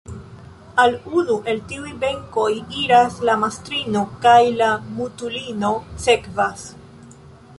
Al 0.83 0.95
unu 1.17 1.35
el 1.51 1.59
tiuj 1.73 1.91
benkoj 2.03 2.47
iras 2.85 3.19
la 3.29 3.35
mastrino 3.43 4.01
kaj 4.23 4.39
la 4.61 4.71
mutulino 5.01 5.71
sekvas. 6.07 6.65